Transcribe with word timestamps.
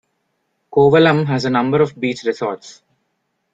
Kovalam 0.73 1.27
has 1.27 1.45
a 1.45 1.51
number 1.51 1.79
of 1.79 1.93
Beach 1.99 2.23
Resorts. 2.23 2.81